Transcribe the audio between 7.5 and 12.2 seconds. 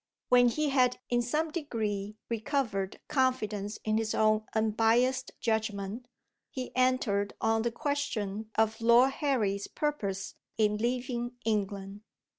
the question of Lord Harry's purpose in leaving England.